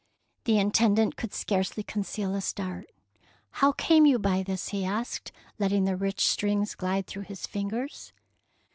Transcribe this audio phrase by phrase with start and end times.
[0.45, 2.89] The Intendant could scarcely con ceal a start."
[3.61, 4.69] How came you by this?
[4.69, 8.11] he asked, letting the rich strings glide through his fingers.